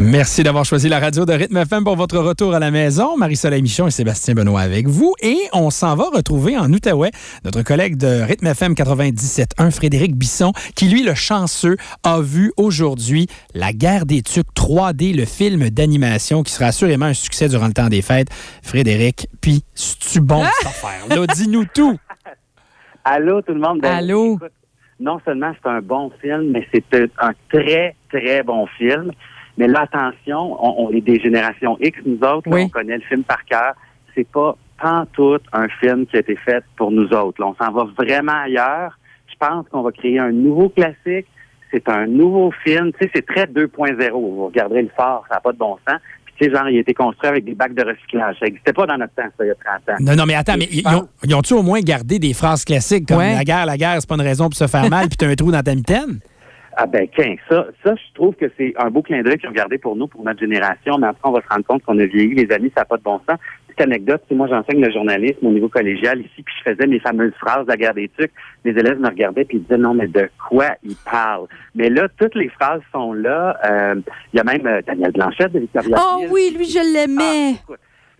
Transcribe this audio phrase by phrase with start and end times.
[0.00, 3.16] Merci d'avoir choisi la radio de Rythme FM pour votre retour à la maison.
[3.16, 5.14] Marie-Soleil Michon et Sébastien Benoît avec vous.
[5.20, 7.10] Et on s'en va retrouver en Outaouais
[7.44, 13.26] notre collègue de Rythme FM 97.1, Frédéric Bisson, qui, lui, le chanceux, a vu aujourd'hui
[13.54, 17.72] La guerre des tucs 3D, le film d'animation qui sera assurément un succès durant le
[17.72, 18.28] temps des fêtes.
[18.62, 21.08] Frédéric, puis, c'est-tu bon cette affaire?
[21.08, 21.98] Là, dis-nous tout.
[23.04, 23.80] Allô, tout le monde?
[23.80, 24.36] Ben, Allô?
[24.36, 24.52] écoute,
[25.00, 26.84] non seulement c'est un bon film, mais c'est
[27.18, 29.10] un très, très bon film.
[29.58, 32.48] Mais là, attention, on, on est des générations X, nous autres.
[32.48, 32.62] là, Oui.
[32.64, 33.74] on connaît le film par cœur.
[34.14, 34.56] C'est pas
[35.12, 37.40] tout un film qui a été fait pour nous autres.
[37.40, 37.48] là.
[37.48, 38.96] on s'en va vraiment ailleurs.
[39.26, 41.26] Je pense qu'on va créer un nouveau classique.
[41.72, 42.92] C'est un nouveau film.
[42.92, 44.10] Tu sais, c'est très 2.0.
[44.12, 45.98] Vous regarderez le phare, ça n'a pas de bon sens.
[46.24, 48.36] Puis, tu sais, genre, il a été construit avec des bacs de recyclage.
[48.38, 49.96] Ça n'existait pas dans notre temps, ça, il y a 30 ans.
[50.00, 53.06] Non, non, mais attends, mais ils ont- ils ont-tu au moins gardé des phrases classiques
[53.08, 53.34] comme Ouais.
[53.34, 55.34] La guerre, la guerre, c'est pas une raison pour se faire mal, puis t'as un
[55.34, 56.20] trou dans ta mitaine?
[56.80, 59.52] Ah ben, qu'un, ça, ça, je trouve que c'est un beau clin d'œil qu'ils ont
[59.52, 62.06] gardé pour nous, pour notre génération, mais après, on va se rendre compte qu'on a
[62.06, 63.36] vieilli, les amis, ça n'a pas de bon sens.
[63.66, 66.86] Petite anecdote, tu sais, moi, j'enseigne le journalisme au niveau collégial ici, puis je faisais
[66.86, 68.30] mes fameuses phrases de la guerre des trucs.
[68.64, 71.48] Les élèves me regardaient puis ils disaient, non, mais de quoi ils parlent?
[71.74, 73.58] Mais là, toutes les phrases sont là.
[73.68, 73.96] Euh,
[74.32, 76.28] Il y a même euh, Daniel Blanchette de Victoria Oh Ville.
[76.30, 77.58] oui, lui, je l'aimais.
[77.68, 77.72] Ah.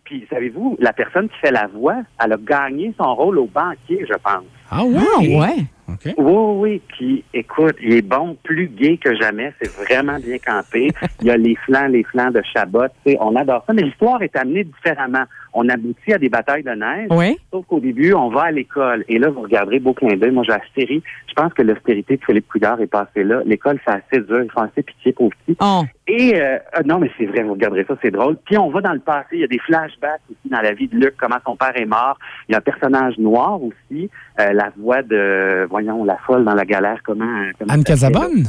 [0.03, 4.05] Puis, savez-vous, la personne qui fait la voix, elle a gagné son rôle au banquier,
[4.09, 4.45] je pense.
[4.69, 4.97] Ah ouais?
[4.99, 5.65] Ah, ouais?
[6.05, 6.15] OK.
[6.17, 6.83] Oui, oui.
[6.89, 9.53] Puis, écoute, il est bon, plus gay que jamais.
[9.61, 10.89] C'est vraiment bien campé.
[11.21, 12.87] Il y a les flancs, les flancs de Chabot.
[13.05, 13.73] Tu sais, on adore ça.
[13.73, 15.25] Mais l'histoire est amenée différemment.
[15.55, 17.09] On aboutit à des batailles de neige.
[17.11, 17.37] Oui.
[17.51, 19.05] Sauf qu'au début, on va à l'école.
[19.09, 20.31] Et là, vous regarderez beau clin d'œil.
[20.31, 21.03] Moi, j'ai la série.
[21.29, 23.43] Je pense que l'austérité de Philippe Couillard est passée là.
[23.45, 24.43] L'école, c'est assez dur.
[24.43, 25.57] Ils font assez pitié pour petits.
[25.61, 25.83] Oh.
[26.09, 28.39] Et euh, ah, non, mais c'est vrai, vous regarderez ça, c'est drôle.
[28.47, 30.89] Puis on va dans le passé, il y a des flashbacks aussi dans la vie
[30.89, 32.19] de Luc, comment son père est mort.
[32.49, 34.09] Il y a un personnage noir aussi,
[34.41, 37.43] euh, la voix de, voyons, la folle dans la galère, comment...
[37.59, 37.85] comment Anne?
[37.85, 38.45] Casabonne?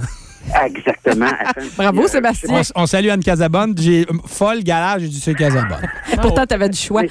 [0.66, 1.26] Exactement.
[1.56, 2.62] Petit, Bravo, euh, Sébastien.
[2.76, 3.76] On, on salue Anne Casabonne.
[3.78, 5.86] J'ai euh, folle galère, j'ai dit c'est Casabonne.
[6.22, 7.04] Pourtant, tu avais du choix.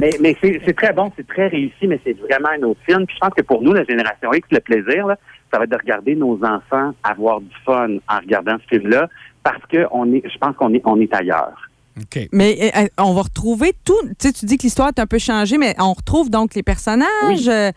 [0.00, 3.06] Mais mais c'est c'est très bon, c'est très réussi, mais c'est vraiment un autre film.
[3.06, 5.16] Puis je pense que pour nous, la génération X, le plaisir, là,
[5.52, 9.08] ça va être de regarder nos enfants avoir du fun en regardant ce film-là,
[9.42, 11.54] parce que on est, je pense qu'on est, on est ailleurs.
[11.98, 12.28] OK.
[12.32, 13.94] Mais euh, on va retrouver tout.
[14.18, 16.62] Tu sais, tu dis que l'histoire est un peu changée, mais on retrouve donc les
[16.62, 17.06] personnages.
[17.28, 17.46] Oui.
[17.48, 17.72] euh,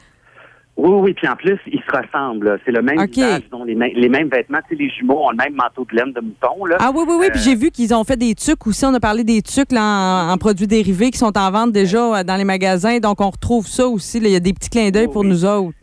[0.75, 2.59] Oui, oui, puis en plus, ils se ressemblent.
[2.65, 3.11] C'est le même OK.
[3.11, 4.59] visage, ils ont les, mêmes- les mêmes vêtements.
[4.69, 6.65] Tu sais, les jumeaux ont le même manteau de laine de mouton.
[6.65, 6.77] Là.
[6.79, 7.27] Ah oui, oui, oui.
[7.31, 8.83] Puis Euh, j'ai vu qu'ils ont fait des tucs aussi.
[8.85, 12.19] On a parlé des tucs là, en, en produits dérivés qui sont en vente déjà
[12.19, 12.97] euh, dans les magasins.
[12.99, 14.19] Donc, on retrouve ça aussi.
[14.19, 14.27] là.
[14.27, 15.27] Il y a des petits clins d'œil pour oui.
[15.29, 15.77] nous autres.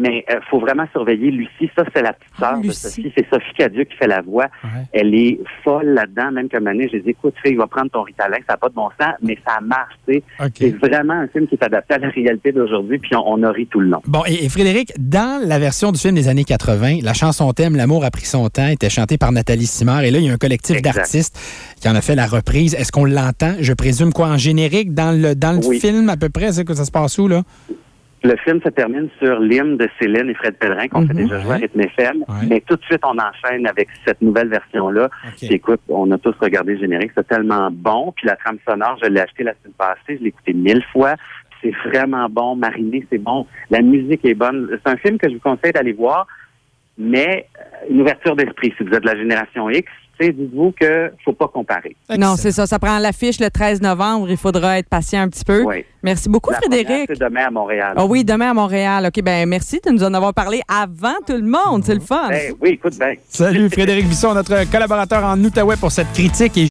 [0.00, 1.70] Mais il faut vraiment surveiller Lucie.
[1.76, 2.70] Ça, c'est la petite Ah, sœur de.
[2.70, 3.12] Sophie.
[3.16, 4.46] C'est Sophie Cadieux qui fait la voix.
[4.64, 4.70] Ouais.
[4.92, 6.32] Elle est folle là-dedans.
[6.32, 8.38] Même comme année, je dis, écoute, fille, va prendre ton Ritalin.
[8.48, 9.92] Ça n'a pas de bon sens, mais ça marche.
[10.08, 10.22] tu sais.
[10.42, 10.52] OK.
[10.58, 13.50] C'est vraiment un film qui est adapté à la réalité d'aujourd'hui, puis on, on a
[13.52, 14.00] ri tout le long.
[14.06, 17.76] Bon, et, et Frédéric, dans la version du film des années 80, la chanson thème
[17.76, 20.02] L'amour a pris son temps était chantée par Nathalie Simard.
[20.04, 21.38] Et là, il y a un collectif d'artistes
[21.80, 22.74] qui en a fait la reprise.
[22.74, 23.54] Est-ce qu'on l'entend?
[23.60, 25.78] Je présume quoi, en générique, dans le, dans le Oui.
[25.78, 26.52] film à peu près?
[26.52, 27.42] C'est que ça se passe où, là?
[28.22, 31.22] Le film se termine sur l'hymne de Céline et Fred Pellerin, qu'on fait Mhm.
[31.22, 31.56] déjà jouer à.
[31.56, 32.16] Rythme FM.
[32.28, 32.34] Ouais.
[32.48, 35.04] Mais tout de suite, on enchaîne avec cette nouvelle version-là.
[35.06, 35.36] OK.
[35.38, 38.12] Puis écoute, on a tous regardé le générique, c'est tellement bon.
[38.16, 41.14] Puis la trame sonore, je l'ai acheté la semaine passée, je l'ai écouté mille fois.
[41.62, 43.46] C'est vraiment bon, mariné, c'est bon.
[43.70, 44.68] La musique est bonne.
[44.70, 46.26] C'est un film que je vous conseille d'aller voir,
[46.98, 48.72] mais euh, une ouverture d'esprit.
[48.76, 49.90] Si vous êtes de la génération X,
[50.28, 51.96] dites-vous que faut pas comparer.
[52.16, 52.66] Non, c'est ça.
[52.66, 54.30] Ça prend l'affiche le 13 novembre.
[54.30, 55.62] Il faudra être patient un petit peu.
[55.64, 55.84] Oui.
[56.02, 57.06] Merci beaucoup, La Frédéric.
[57.08, 57.94] C'est demain à Montréal.
[57.96, 59.06] Ah oui, demain à Montréal.
[59.06, 61.82] OK, ben merci de nous en avoir parlé avant tout le monde.
[61.84, 62.28] C'est le fun.
[62.28, 63.16] Ben oui, écoute, ben.
[63.28, 66.56] Salut Frédéric Bisson, notre collaborateur en Outaouais pour cette critique.
[66.56, 66.68] Et